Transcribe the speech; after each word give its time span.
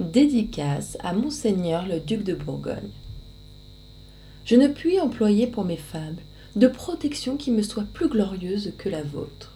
Dédicace 0.00 0.96
à 1.00 1.12
Monseigneur 1.12 1.86
le 1.86 2.00
duc 2.00 2.24
de 2.24 2.32
Bourgogne. 2.32 2.88
Je 4.46 4.56
ne 4.56 4.66
puis 4.66 4.98
employer 4.98 5.46
pour 5.46 5.66
mes 5.66 5.76
fables 5.76 6.22
de 6.56 6.68
protection 6.68 7.36
qui 7.36 7.50
me 7.50 7.60
soit 7.60 7.84
plus 7.84 8.08
glorieuse 8.08 8.72
que 8.78 8.88
la 8.88 9.02
vôtre. 9.02 9.52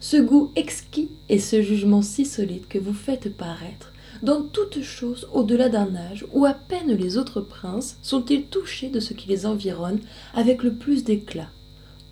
Ce 0.00 0.16
goût 0.16 0.50
exquis 0.56 1.10
et 1.28 1.38
ce 1.38 1.60
jugement 1.60 2.00
si 2.00 2.24
solide 2.24 2.66
que 2.68 2.78
vous 2.78 2.94
faites 2.94 3.36
paraître 3.36 3.92
dans 4.22 4.40
toute 4.40 4.80
chose 4.80 5.28
au-delà 5.34 5.68
d'un 5.68 5.94
âge 5.94 6.24
où 6.32 6.46
à 6.46 6.54
peine 6.54 6.96
les 6.96 7.18
autres 7.18 7.42
princes 7.42 7.98
sont-ils 8.00 8.44
touchés 8.44 8.88
de 8.88 8.98
ce 8.98 9.12
qui 9.12 9.28
les 9.28 9.44
environne 9.44 10.00
avec 10.32 10.62
le 10.62 10.72
plus 10.72 11.04
d'éclat. 11.04 11.50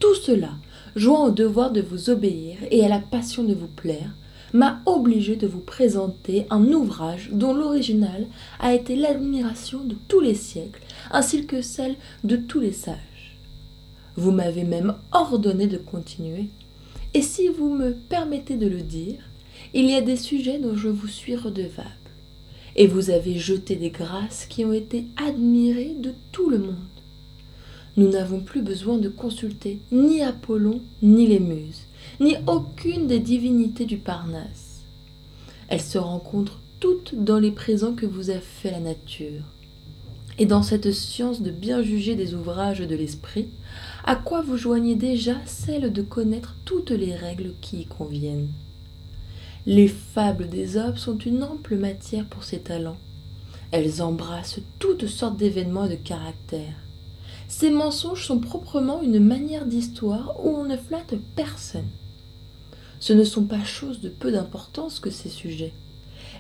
Tout 0.01 0.15
cela, 0.17 0.51
jouant 0.97 1.29
au 1.29 1.31
devoir 1.31 1.71
de 1.71 1.81
vous 1.81 2.11
obéir 2.11 2.59
et 2.71 2.85
à 2.85 2.89
la 2.89 3.01
passion 3.01 3.43
de 3.43 3.55
vous 3.55 3.69
plaire, 3.69 4.11
m'a 4.53 4.81
obligé 4.87 5.37
de 5.37 5.47
vous 5.47 5.61
présenter 5.61 6.47
un 6.51 6.65
ouvrage 6.73 7.31
dont 7.33 7.55
l'original 7.55 8.27
a 8.59 8.75
été 8.75 8.97
l'admiration 8.97 9.85
de 9.85 9.97
tous 10.09 10.21
les 10.21 10.35
siècles, 10.35 10.83
ainsi 11.11 11.47
que 11.47 11.63
celle 11.63 11.97
de 12.25 12.37
tous 12.37 12.61
les 12.61 12.73
sages. 12.73 13.37
Vous 14.17 14.33
m'avez 14.33 14.65
même 14.65 14.95
ordonné 15.13 15.67
de 15.67 15.79
continuer, 15.79 16.47
et 17.15 17.23
si 17.23 17.49
vous 17.49 17.73
me 17.75 17.93
permettez 17.93 18.57
de 18.57 18.67
le 18.67 18.83
dire, 18.83 19.19
il 19.75 19.89
y 19.89 19.95
a 19.95 20.01
des 20.01 20.17
sujets 20.17 20.59
dont 20.59 20.77
je 20.77 20.89
vous 20.89 21.09
suis 21.09 21.37
redevable, 21.37 21.89
et 22.77 22.87
vous 22.87 23.11
avez 23.11 23.39
jeté 23.39 23.77
des 23.77 23.91
grâces 23.91 24.47
qui 24.49 24.65
ont 24.65 24.73
été 24.73 25.07
admirées 25.17 25.95
de 25.99 26.13
tout 26.33 26.51
le 26.51 26.59
monde. 26.59 26.77
Nous 27.97 28.09
n'avons 28.09 28.41
plus 28.41 28.63
besoin 28.63 28.99
de 28.99 29.09
consulter 29.09 29.81
ni 29.91 30.23
Apollon 30.23 30.81
ni 31.03 31.27
les 31.27 31.41
muses, 31.41 31.87
ni 32.21 32.37
aucune 32.47 33.07
des 33.07 33.19
divinités 33.19 33.87
du 33.87 33.97
Parnasse. 33.97 34.83
Elles 35.69 35.81
se 35.81 35.97
rencontrent 35.97 36.61
toutes 36.79 37.15
dans 37.15 37.39
les 37.39 37.51
présents 37.51 37.95
que 37.95 38.05
vous 38.05 38.31
a 38.31 38.41
fait 38.41 38.71
la 38.71 38.81
nature. 38.81 39.43
Et 40.39 40.45
dans 40.45 40.63
cette 40.63 40.93
science 40.93 41.41
de 41.41 41.51
bien 41.51 41.83
juger 41.83 42.17
des 42.17 42.35
ouvrages 42.35 42.81
de 42.81 42.95
l'esprit, 42.95 43.49
à 44.05 44.17
quoi 44.17 44.43
vous 44.43 44.59
joignez 44.59 44.97
déjà 44.97 45.37
celle 45.47 45.93
de 45.93 46.03
connaître 46.03 46.57
toutes 46.67 46.91
les 46.91 47.15
règles 47.15 47.55
qui 47.63 47.81
y 47.81 47.87
conviennent? 47.87 48.51
Les 49.65 49.89
fables 49.89 50.49
d'Ésope 50.49 50.99
sont 50.99 51.19
une 51.19 51.43
ample 51.43 51.77
matière 51.77 52.27
pour 52.27 52.45
ces 52.45 52.59
talents. 52.59 52.99
Elles 53.71 54.03
embrassent 54.03 54.61
toutes 54.79 55.07
sortes 55.07 55.39
d'événements 55.39 55.87
et 55.87 55.97
de 55.97 56.03
caractères. 56.03 56.77
Ces 57.49 57.71
mensonges 57.71 58.27
sont 58.27 58.41
proprement 58.41 59.01
une 59.01 59.21
manière 59.21 59.65
d'histoire 59.65 60.37
où 60.45 60.51
on 60.51 60.65
ne 60.65 60.77
flatte 60.77 61.15
personne. 61.35 61.89
Ce 63.01 63.15
ne 63.15 63.25
sont 63.25 63.45
pas 63.45 63.65
choses 63.65 64.01
de 64.01 64.11
peu 64.11 64.31
d'importance 64.31 65.01
que 65.01 65.11
ces 65.11 65.31
sujets. 65.31 65.73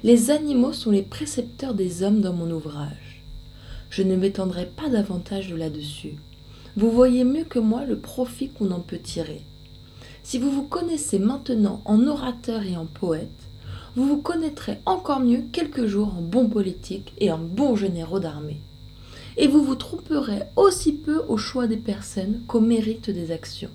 Les 0.04 0.30
animaux 0.30 0.72
sont 0.74 0.90
les 0.90 1.02
précepteurs 1.02 1.74
des 1.74 2.02
hommes 2.02 2.20
dans 2.20 2.34
mon 2.34 2.50
ouvrage. 2.50 3.22
Je 3.88 4.02
ne 4.02 4.14
m'étendrai 4.14 4.66
pas 4.66 4.88
davantage 4.88 5.52
là-dessus. 5.52 6.16
Vous 6.76 6.90
voyez 6.90 7.24
mieux 7.24 7.44
que 7.44 7.58
moi 7.58 7.84
le 7.84 7.98
profit 7.98 8.50
qu'on 8.50 8.70
en 8.70 8.80
peut 8.80 8.98
tirer. 8.98 9.42
Si 10.22 10.38
vous 10.38 10.50
vous 10.50 10.62
connaissez 10.62 11.18
maintenant 11.18 11.82
en 11.86 12.06
orateur 12.06 12.62
et 12.62 12.76
en 12.76 12.86
poète, 12.86 13.28
vous 13.96 14.06
vous 14.06 14.18
connaîtrez 14.18 14.78
encore 14.86 15.20
mieux 15.20 15.42
quelques 15.52 15.86
jours 15.86 16.14
en 16.16 16.22
bon 16.22 16.48
politique 16.48 17.12
et 17.18 17.32
en 17.32 17.38
bon 17.38 17.74
généraux 17.74 18.20
d'armée. 18.20 18.60
Et 19.36 19.48
vous 19.48 19.64
vous 19.64 19.74
tromperez 19.76 20.42
aussi 20.56 20.92
peu 20.92 21.24
au 21.26 21.36
choix 21.36 21.66
des 21.66 21.76
personnes 21.76 22.42
qu'au 22.46 22.60
mérite 22.60 23.10
des 23.10 23.32
actions. 23.32 23.70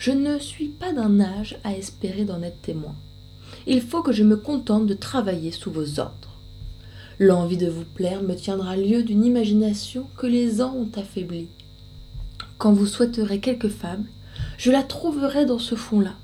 Je 0.00 0.12
ne 0.12 0.38
suis 0.38 0.68
pas 0.68 0.94
d'un 0.94 1.20
âge 1.20 1.58
à 1.62 1.76
espérer 1.76 2.24
d'en 2.24 2.40
être 2.40 2.62
témoin. 2.62 2.94
Il 3.66 3.82
faut 3.82 4.00
que 4.00 4.12
je 4.12 4.24
me 4.24 4.38
contente 4.38 4.86
de 4.86 4.94
travailler 4.94 5.50
sous 5.50 5.70
vos 5.70 6.00
ordres. 6.00 6.38
L'envie 7.18 7.58
de 7.58 7.68
vous 7.68 7.84
plaire 7.84 8.22
me 8.22 8.34
tiendra 8.34 8.76
lieu 8.76 9.02
d'une 9.02 9.26
imagination 9.26 10.06
que 10.16 10.26
les 10.26 10.62
ans 10.62 10.74
ont 10.74 10.90
affaiblie. 10.98 11.48
Quand 12.56 12.72
vous 12.72 12.86
souhaiterez 12.86 13.40
quelque 13.40 13.68
fable, 13.68 14.08
je 14.56 14.70
la 14.70 14.82
trouverai 14.82 15.44
dans 15.44 15.58
ce 15.58 15.74
fond-là. 15.74 16.14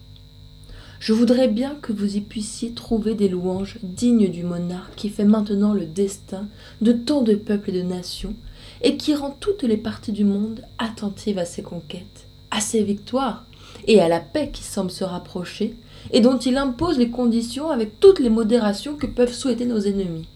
Je 0.98 1.12
voudrais 1.12 1.48
bien 1.48 1.76
que 1.82 1.92
vous 1.92 2.16
y 2.16 2.22
puissiez 2.22 2.72
trouver 2.72 3.14
des 3.14 3.28
louanges 3.28 3.76
dignes 3.82 4.30
du 4.30 4.42
monarque 4.42 4.94
qui 4.94 5.10
fait 5.10 5.26
maintenant 5.26 5.74
le 5.74 5.84
destin 5.84 6.48
de 6.80 6.92
tant 6.92 7.20
de 7.20 7.34
peuples 7.34 7.68
et 7.68 7.82
de 7.82 7.82
nations, 7.82 8.36
et 8.80 8.96
qui 8.96 9.14
rend 9.14 9.36
toutes 9.38 9.64
les 9.64 9.76
parties 9.76 10.12
du 10.12 10.24
monde 10.24 10.62
attentives 10.78 11.38
à 11.38 11.44
ses 11.44 11.62
conquêtes, 11.62 12.26
à 12.50 12.62
ses 12.62 12.82
victoires, 12.82 13.44
et 13.86 14.00
à 14.00 14.08
la 14.08 14.20
paix 14.20 14.50
qui 14.52 14.62
semble 14.62 14.90
se 14.90 15.04
rapprocher, 15.04 15.76
et 16.12 16.20
dont 16.20 16.38
il 16.38 16.56
impose 16.56 16.98
les 16.98 17.10
conditions 17.10 17.70
avec 17.70 18.00
toutes 18.00 18.20
les 18.20 18.30
modérations 18.30 18.94
que 18.94 19.06
peuvent 19.06 19.32
souhaiter 19.32 19.66
nos 19.66 19.80
ennemis. 19.80 20.28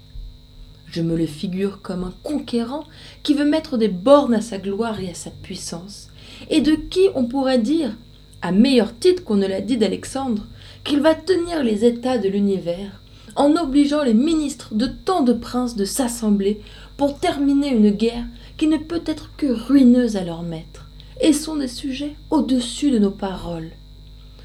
Je 0.86 1.02
me 1.02 1.16
le 1.16 1.26
figure 1.26 1.80
comme 1.82 2.04
un 2.04 2.12
conquérant 2.24 2.84
qui 3.22 3.34
veut 3.34 3.44
mettre 3.44 3.76
des 3.76 3.88
bornes 3.88 4.34
à 4.34 4.40
sa 4.40 4.58
gloire 4.58 5.00
et 5.00 5.10
à 5.10 5.14
sa 5.14 5.30
puissance, 5.30 6.08
et 6.48 6.60
de 6.60 6.74
qui 6.74 7.08
on 7.14 7.24
pourrait 7.24 7.60
dire, 7.60 7.96
à 8.42 8.52
meilleur 8.52 8.98
titre 8.98 9.22
qu'on 9.22 9.36
ne 9.36 9.46
l'a 9.46 9.60
dit 9.60 9.76
d'Alexandre, 9.76 10.46
qu'il 10.82 11.00
va 11.00 11.14
tenir 11.14 11.62
les 11.62 11.84
états 11.84 12.18
de 12.18 12.28
l'univers, 12.28 13.00
en 13.36 13.54
obligeant 13.56 14.02
les 14.02 14.14
ministres 14.14 14.74
de 14.74 14.86
tant 14.86 15.22
de 15.22 15.32
princes 15.32 15.76
de 15.76 15.84
s'assembler 15.84 16.60
pour 16.96 17.18
terminer 17.18 17.68
une 17.68 17.90
guerre 17.90 18.24
qui 18.56 18.66
ne 18.66 18.76
peut 18.76 19.02
être 19.06 19.30
que 19.36 19.46
ruineuse 19.46 20.16
à 20.16 20.24
leur 20.24 20.42
maître, 20.42 20.89
et 21.20 21.32
sont 21.32 21.56
des 21.56 21.68
sujets 21.68 22.16
au-dessus 22.30 22.90
de 22.90 22.98
nos 22.98 23.10
paroles. 23.10 23.70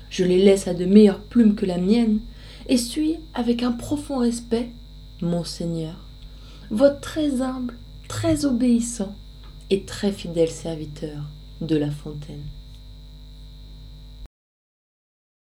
Je 0.09 0.23
les 0.23 0.43
laisse 0.43 0.67
à 0.67 0.73
de 0.73 0.85
meilleures 0.85 1.21
plumes 1.21 1.55
que 1.55 1.65
la 1.65 1.77
mienne, 1.77 2.19
et 2.67 2.77
suis, 2.77 3.17
avec 3.33 3.63
un 3.63 3.71
profond 3.71 4.17
respect, 4.17 4.69
Monseigneur, 5.21 5.95
votre 6.71 6.99
très 6.99 7.41
humble, 7.41 7.77
très 8.07 8.45
obéissant 8.45 9.15
et 9.69 9.83
très 9.83 10.11
fidèle 10.11 10.49
serviteur 10.49 11.23
de 11.61 11.77
La 11.77 11.91
Fontaine. 11.91 12.43